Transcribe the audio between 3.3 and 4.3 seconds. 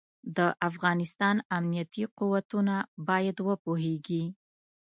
وپوهېږي.